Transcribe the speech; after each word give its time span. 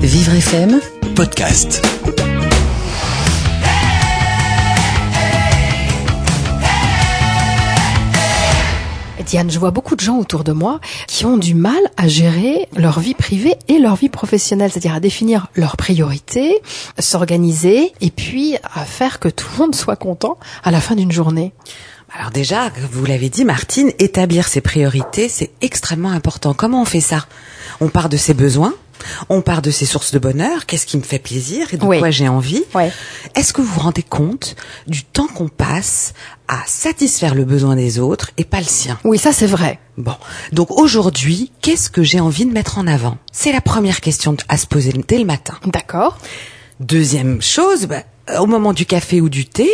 Vivre 0.00 0.34
FM 0.34 0.80
podcast. 1.16 1.82
Diane, 9.26 9.50
je 9.50 9.58
vois 9.58 9.72
beaucoup 9.72 9.94
de 9.94 10.00
gens 10.00 10.16
autour 10.16 10.42
de 10.44 10.52
moi 10.52 10.80
qui 11.06 11.26
ont 11.26 11.36
du 11.36 11.54
mal 11.54 11.76
à 11.98 12.08
gérer 12.08 12.66
leur 12.76 12.98
vie 13.00 13.12
privée 13.12 13.56
et 13.68 13.78
leur 13.78 13.96
vie 13.96 14.08
professionnelle, 14.08 14.70
c'est-à-dire 14.70 14.94
à 14.94 15.00
définir 15.00 15.48
leurs 15.54 15.76
priorités, 15.76 16.62
s'organiser 16.98 17.92
et 18.00 18.10
puis 18.10 18.56
à 18.74 18.84
faire 18.86 19.18
que 19.18 19.28
tout 19.28 19.46
le 19.52 19.58
monde 19.58 19.74
soit 19.74 19.96
content 19.96 20.38
à 20.64 20.70
la 20.70 20.80
fin 20.80 20.94
d'une 20.94 21.12
journée. 21.12 21.52
Alors 22.16 22.30
déjà, 22.30 22.70
vous 22.90 23.04
l'avez 23.04 23.28
dit, 23.28 23.44
Martine, 23.44 23.92
établir 23.98 24.48
ses 24.48 24.62
priorités, 24.62 25.28
c'est 25.28 25.50
extrêmement 25.60 26.10
important. 26.10 26.54
Comment 26.54 26.80
on 26.80 26.86
fait 26.86 27.02
ça? 27.02 27.26
On 27.82 27.88
part 27.88 28.08
de 28.08 28.16
ses 28.16 28.32
besoins, 28.32 28.72
on 29.28 29.40
part 29.42 29.62
de 29.62 29.70
ses 29.70 29.86
sources 29.86 30.12
de 30.12 30.18
bonheur, 30.18 30.66
qu'est-ce 30.66 30.86
qui 30.86 30.96
me 30.96 31.02
fait 31.02 31.18
plaisir 31.18 31.72
et 31.72 31.76
de 31.76 31.84
Oui. 31.84 31.98
quoi 31.98 32.10
j'ai 32.10 32.28
envie. 32.28 32.64
Ouais. 32.74 32.90
Est-ce 33.34 33.52
que 33.52 33.60
vous 33.60 33.72
vous 33.72 33.80
rendez 33.80 34.02
compte 34.02 34.56
du 34.86 35.04
temps 35.04 35.26
qu'on 35.28 35.48
passe 35.48 36.14
à 36.48 36.62
satisfaire 36.66 37.34
le 37.34 37.44
besoin 37.44 37.76
des 37.76 37.98
autres 37.98 38.30
et 38.36 38.44
pas 38.44 38.58
le 38.58 38.64
sien? 38.66 38.98
Oui, 39.04 39.18
ça 39.18 39.32
c'est 39.32 39.46
vrai. 39.46 39.78
Bon, 39.96 40.14
donc 40.52 40.70
aujourd'hui, 40.70 41.50
qu'est-ce 41.60 41.90
que 41.90 42.02
j'ai 42.02 42.20
envie 42.20 42.46
de 42.46 42.52
mettre 42.52 42.78
en 42.78 42.86
avant? 42.86 43.18
C'est 43.32 43.52
la 43.52 43.60
première 43.60 44.00
question 44.00 44.36
à 44.48 44.56
se 44.56 44.66
poser 44.66 44.92
dès 45.06 45.18
le 45.18 45.24
matin. 45.24 45.54
D'accord. 45.66 46.18
Deuxième 46.80 47.42
chose, 47.42 47.86
bah, 47.86 48.02
au 48.38 48.46
moment 48.46 48.72
du 48.72 48.86
café 48.86 49.20
ou 49.20 49.28
du 49.28 49.44
thé, 49.46 49.68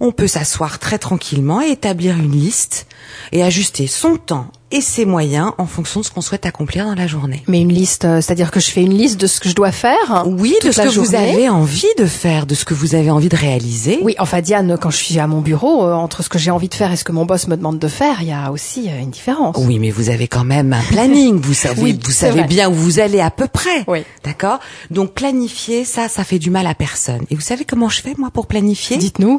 on 0.00 0.12
peut 0.12 0.26
s'asseoir 0.28 0.78
très 0.78 0.98
tranquillement 0.98 1.60
et 1.62 1.70
établir 1.70 2.16
une 2.16 2.32
liste 2.32 2.86
et 3.32 3.42
ajuster 3.42 3.86
son 3.86 4.16
temps 4.16 4.46
et 4.72 4.80
ses 4.80 5.04
moyens 5.04 5.52
en 5.58 5.66
fonction 5.66 6.00
de 6.00 6.04
ce 6.04 6.10
qu'on 6.10 6.20
souhaite 6.20 6.44
accomplir 6.44 6.86
dans 6.86 6.96
la 6.96 7.06
journée. 7.06 7.44
Mais 7.46 7.60
une 7.60 7.72
liste, 7.72 8.04
euh, 8.04 8.16
c'est-à-dire 8.20 8.50
que 8.50 8.58
je 8.58 8.68
fais 8.70 8.82
une 8.82 8.92
liste 8.98 9.16
de 9.20 9.28
ce 9.28 9.38
que 9.38 9.48
je 9.48 9.54
dois 9.54 9.70
faire. 9.70 10.24
Oui, 10.26 10.54
de 10.64 10.72
ce 10.72 10.80
que 10.82 10.88
vous 10.88 11.14
avez 11.14 11.48
envie 11.48 11.86
de 11.98 12.04
faire, 12.04 12.46
de 12.46 12.54
ce 12.56 12.64
que 12.64 12.74
vous 12.74 12.96
avez 12.96 13.12
envie 13.12 13.28
de 13.28 13.36
réaliser. 13.36 14.00
Oui, 14.02 14.16
enfin 14.18 14.40
Diane, 14.40 14.76
quand 14.80 14.90
je 14.90 14.96
suis 14.96 15.20
à 15.20 15.28
mon 15.28 15.40
bureau, 15.40 15.84
euh, 15.84 15.92
entre 15.92 16.24
ce 16.24 16.28
que 16.28 16.38
j'ai 16.40 16.50
envie 16.50 16.68
de 16.68 16.74
faire 16.74 16.90
et 16.90 16.96
ce 16.96 17.04
que 17.04 17.12
mon 17.12 17.24
boss 17.24 17.46
me 17.46 17.56
demande 17.56 17.78
de 17.78 17.86
faire, 17.88 18.22
il 18.22 18.28
y 18.28 18.32
a 18.32 18.50
aussi 18.50 18.88
euh, 18.88 18.98
une 19.00 19.10
différence. 19.10 19.56
Oui, 19.60 19.78
mais 19.78 19.90
vous 19.92 20.10
avez 20.10 20.26
quand 20.26 20.44
même 20.44 20.72
un 20.72 20.82
planning. 20.82 21.38
Vous 21.40 21.54
savez, 21.54 21.80
Oui, 21.82 21.98
vous 22.04 22.10
savez 22.10 22.40
vrai. 22.40 22.48
bien 22.48 22.68
où 22.68 22.74
vous 22.74 22.98
allez 22.98 23.20
à 23.20 23.30
peu 23.30 23.46
près. 23.46 23.84
Oui. 23.86 24.00
D'accord? 24.24 24.58
Donc 24.90 25.12
planifier, 25.12 25.84
ça, 25.84 26.08
ça 26.08 26.24
fait 26.24 26.40
du 26.40 26.50
mal 26.50 26.66
à 26.66 26.74
personne. 26.74 27.20
Et 27.30 27.36
vous 27.36 27.40
savez 27.40 27.64
comment 27.64 27.88
je 27.88 28.02
fais 28.02 28.14
moi 28.18 28.30
pour 28.32 28.48
planifier? 28.48 28.96
Dites-nous. 28.96 29.38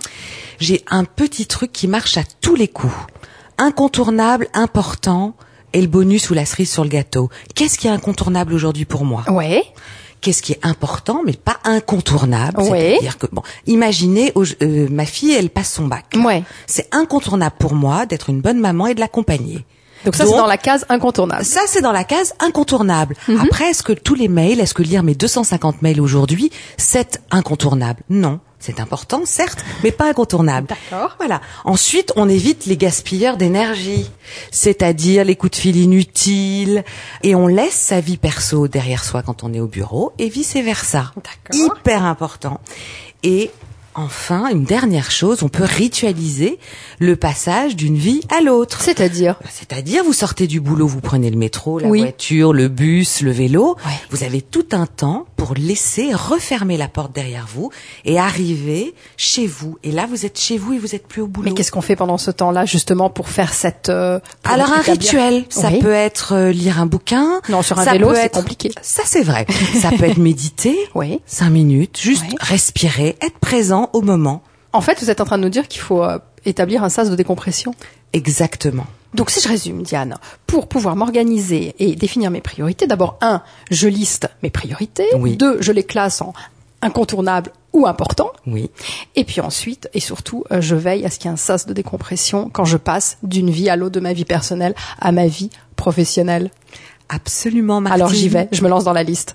J'ai 0.59 0.83
un 0.89 1.03
petit 1.03 1.45
truc 1.45 1.72
qui 1.72 1.88
marche 1.88 2.17
à 2.17 2.23
tous 2.41 2.55
les 2.55 2.67
coups. 2.67 2.94
Incontournable, 3.58 4.47
important, 4.53 5.33
et 5.73 5.81
le 5.81 5.88
bonus 5.88 6.30
ou 6.30 6.33
la 6.33 6.45
cerise 6.45 6.72
sur 6.72 6.83
le 6.83 6.89
gâteau. 6.89 7.30
Qu'est-ce 7.55 7.77
qui 7.77 7.88
est 7.88 7.91
incontournable 7.91 8.53
aujourd'hui 8.53 8.86
pour 8.86 9.05
moi 9.05 9.23
Ouais. 9.27 9.64
Qu'est-ce 10.22 10.41
qui 10.41 10.53
est 10.53 10.59
important, 10.64 11.22
mais 11.25 11.33
pas 11.33 11.58
incontournable 11.64 12.61
Ouais. 12.61 12.94
C'est-à-dire 12.94 13.17
que, 13.17 13.27
bon, 13.31 13.44
imaginez, 13.67 14.33
euh, 14.36 14.88
ma 14.89 15.05
fille, 15.05 15.33
elle 15.33 15.49
passe 15.49 15.73
son 15.73 15.86
bac. 15.88 16.05
Ouais. 16.16 16.44
C'est 16.66 16.94
incontournable 16.94 17.55
pour 17.59 17.75
moi 17.75 18.05
d'être 18.05 18.30
une 18.30 18.42
bonne 18.42 18.59
maman 18.59 18.88
et 18.88 18.95
de 18.95 18.99
l'accompagner. 18.99 19.66
Donc 20.05 20.16
ça 20.16 20.25
c'est 20.25 20.36
dans 20.36 20.45
la 20.45 20.58
case 20.58 20.86
incontournable. 20.89 21.44
Ça, 21.44 21.61
c'est 21.66 21.81
dans 21.81 21.92
la 21.92 22.03
case 22.03 22.33
incontournable. 22.39 23.16
Mhm. 23.27 23.39
Après, 23.42 23.71
est-ce 23.71 23.83
que 23.83 23.94
tous 23.94 24.14
les 24.16 24.27
mails, 24.27 24.59
est-ce 24.59 24.73
que 24.73 24.83
lire 24.83 25.03
mes 25.03 25.16
250 25.16 25.81
mails 25.81 25.99
aujourd'hui, 25.99 26.52
c'est 26.77 27.21
incontournable? 27.31 28.02
Non. 28.09 28.39
C'est 28.59 28.80
important, 28.80 29.22
certes, 29.25 29.63
mais 29.83 29.91
pas 29.91 30.09
incontournable. 30.09 30.67
D'accord. 30.67 31.16
Voilà. 31.19 31.41
Ensuite, 31.63 32.11
on 32.16 32.27
évite 32.27 32.66
les 32.66 32.75
gaspilleurs 32.75 33.38
d'énergie, 33.38 34.09
c'est-à-dire 34.52 35.23
les 35.23 35.36
coups 35.36 35.52
de 35.52 35.58
fil 35.58 35.75
inutiles, 35.77 36.83
et 37.23 37.36
on 37.36 37.47
laisse 37.47 37.75
sa 37.75 37.99
vie 37.99 38.17
perso 38.17 38.67
derrière 38.67 39.03
soi 39.03 39.22
quand 39.22 39.44
on 39.44 39.53
est 39.53 39.59
au 39.59 39.67
bureau, 39.67 40.11
et 40.17 40.27
vice 40.27 40.55
versa. 40.55 41.14
D'accord. 41.16 41.77
Hyper 41.77 42.03
important. 42.03 42.59
Et 43.23 43.52
enfin, 43.97 44.47
une 44.49 44.63
dernière 44.63 45.11
chose, 45.11 45.43
on 45.43 45.49
peut 45.49 45.65
ritualiser 45.65 46.59
le 46.99 47.15
passage 47.15 47.75
d'une 47.75 47.97
vie 47.97 48.21
à 48.35 48.41
l'autre. 48.41 48.80
C'est-à-dire 48.81 49.35
C'est-à-dire, 49.49 50.03
vous 50.03 50.13
sortez 50.13 50.47
du 50.47 50.61
boulot, 50.61 50.87
vous 50.87 51.02
prenez 51.02 51.30
le 51.30 51.37
métro, 51.37 51.80
la 51.80 51.87
Oui. 51.89 51.99
voiture, 51.99 52.53
le 52.53 52.69
bus, 52.69 53.21
le 53.21 53.31
vélo. 53.31 53.75
Ouais. 53.86 53.91
Vous 54.11 54.23
avez 54.23 54.41
tout 54.41 54.67
un 54.71 54.86
temps 54.86 55.25
pour 55.36 55.53
laisser 55.55 56.13
refermer 56.13 56.77
la 56.77 56.87
porte 56.87 57.13
derrière 57.13 57.47
vous 57.53 57.71
et 58.05 58.17
arriver 58.19 58.93
chez 59.17 59.45
vous. 59.47 59.77
Et 59.83 59.91
là, 59.91 60.05
vous 60.09 60.25
êtes 60.25 60.39
chez 60.39 60.57
vous 60.57 60.73
et 60.73 60.77
vous 60.77 60.95
êtes 60.95 61.07
plus 61.07 61.21
au 61.21 61.27
boulot. 61.27 61.49
Mais 61.49 61.55
qu'est-ce 61.55 61.71
qu'on 61.71 61.81
fait 61.81 61.95
pendant 61.95 62.17
ce 62.17 62.31
temps-là 62.31 62.65
justement 62.65 63.09
pour 63.09 63.30
faire 63.30 63.53
cette 63.53 63.89
euh, 63.89 64.19
pour 64.43 64.53
Alors 64.53 64.71
un 64.71 64.81
rituel, 64.81 65.45
ça 65.49 65.69
Oui. 65.71 65.80
peut 65.80 65.91
être 65.91 66.33
euh, 66.33 66.52
lire 66.52 66.80
un 66.80 66.86
bouquin. 66.86 67.41
Non, 67.49 67.61
sur 67.63 67.80
un 67.80 67.83
ça 67.86 67.93
vélo, 67.93 68.13
c'est 68.13 68.25
être- 68.25 68.33
compliqué. 68.39 68.71
Ça 68.81 69.02
c'est 69.05 69.23
vrai. 69.23 69.45
ça 69.81 69.89
peut 69.91 70.05
être 70.05 70.17
méditer. 70.19 70.77
Oui. 70.95 71.19
Cinq 71.25 71.49
minutes, 71.49 71.97
juste 71.99 72.25
respirer, 72.39 73.15
être 73.21 73.37
présent 73.39 73.86
au 73.93 74.02
moment. 74.02 74.42
En 74.73 74.81
fait, 74.81 74.99
vous 75.02 75.09
êtes 75.09 75.21
en 75.21 75.25
train 75.25 75.37
de 75.37 75.43
nous 75.43 75.49
dire 75.49 75.67
qu'il 75.67 75.81
faut 75.81 76.03
euh, 76.03 76.20
établir 76.45 76.83
un 76.83 76.89
sas 76.89 77.09
de 77.09 77.15
décompression. 77.15 77.73
Exactement. 78.14 78.86
Donc 79.14 79.30
si 79.30 79.42
je 79.42 79.48
résume, 79.48 79.83
Diane, 79.83 80.17
pour 80.45 80.67
pouvoir 80.67 80.95
m'organiser 80.95 81.75
et 81.80 81.95
définir 81.95 82.30
mes 82.30 82.42
priorités, 82.42 82.87
d'abord, 82.87 83.17
un, 83.21 83.42
je 83.71 83.87
liste 83.87 84.30
mes 84.43 84.49
priorités. 84.49 85.08
Oui. 85.17 85.37
Deux, 85.37 85.58
je 85.61 85.71
les 85.71 85.83
classe 85.83 86.21
en 86.21 86.33
incontournables 86.81 87.52
ou 87.73 87.87
importants. 87.87 88.31
Oui. 88.45 88.70
Et 89.15 89.23
puis 89.23 89.42
ensuite, 89.42 89.89
et 89.93 89.99
surtout, 89.99 90.43
euh, 90.52 90.61
je 90.61 90.75
veille 90.75 91.05
à 91.05 91.09
ce 91.09 91.17
qu'il 91.17 91.25
y 91.25 91.30
ait 91.30 91.33
un 91.33 91.37
sas 91.37 91.65
de 91.65 91.73
décompression 91.73 92.49
quand 92.52 92.65
je 92.65 92.77
passe 92.77 93.17
d'une 93.23 93.49
vie 93.49 93.69
à 93.69 93.75
l'autre 93.75 93.93
de 93.93 93.99
ma 93.99 94.14
vie 94.14 94.25
personnelle 94.25 94.75
à 94.99 95.11
ma 95.11 95.27
vie 95.27 95.49
professionnelle. 95.75 96.52
Absolument, 97.09 97.81
Martine. 97.81 98.02
Alors 98.02 98.14
j'y 98.14 98.30
vais, 98.30 98.49
je 98.52 98.61
me 98.61 98.69
lance 98.69 98.83
dans 98.83 98.93
la 98.93 99.04
liste. 99.04 99.33